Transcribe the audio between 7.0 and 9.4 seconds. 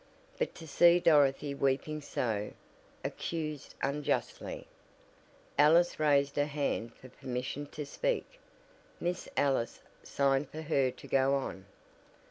permission to speak. Miss